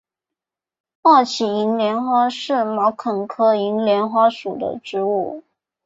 [1.03, 5.43] 二歧银莲花是毛茛科银莲花属的植物。